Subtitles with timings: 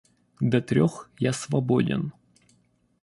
[0.39, 2.11] До трех я свободен.